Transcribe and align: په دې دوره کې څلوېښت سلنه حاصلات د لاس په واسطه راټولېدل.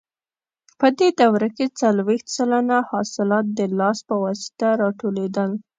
په 0.79 0.87
دې 0.97 1.09
دوره 1.21 1.47
کې 1.55 1.65
څلوېښت 1.79 2.27
سلنه 2.37 2.77
حاصلات 2.89 3.45
د 3.57 3.59
لاس 3.79 3.99
په 4.09 4.15
واسطه 4.23 4.67
راټولېدل. 4.81 5.51